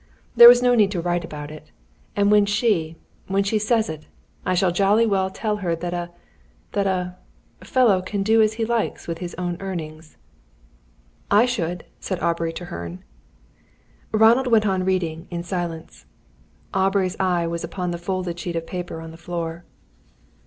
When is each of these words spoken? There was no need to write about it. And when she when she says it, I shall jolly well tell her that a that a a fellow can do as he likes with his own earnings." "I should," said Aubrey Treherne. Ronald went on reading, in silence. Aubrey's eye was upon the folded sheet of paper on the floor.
There 0.35 0.47
was 0.47 0.63
no 0.63 0.73
need 0.73 0.89
to 0.93 0.99
write 0.99 1.23
about 1.23 1.51
it. 1.51 1.69
And 2.15 2.31
when 2.31 2.47
she 2.47 2.95
when 3.27 3.43
she 3.43 3.59
says 3.59 3.87
it, 3.87 4.07
I 4.47 4.55
shall 4.55 4.71
jolly 4.71 5.05
well 5.05 5.29
tell 5.29 5.57
her 5.57 5.75
that 5.75 5.93
a 5.93 6.09
that 6.71 6.87
a 6.87 7.17
a 7.61 7.65
fellow 7.65 8.01
can 8.01 8.23
do 8.23 8.41
as 8.41 8.53
he 8.53 8.65
likes 8.65 9.07
with 9.07 9.19
his 9.19 9.35
own 9.35 9.57
earnings." 9.59 10.17
"I 11.29 11.45
should," 11.45 11.85
said 11.99 12.19
Aubrey 12.19 12.51
Treherne. 12.51 13.03
Ronald 14.11 14.47
went 14.47 14.65
on 14.65 14.85
reading, 14.85 15.27
in 15.29 15.43
silence. 15.43 16.07
Aubrey's 16.73 17.15
eye 17.19 17.45
was 17.45 17.63
upon 17.63 17.91
the 17.91 17.99
folded 17.99 18.39
sheet 18.39 18.55
of 18.55 18.65
paper 18.65 19.01
on 19.01 19.11
the 19.11 19.17
floor. 19.21 19.65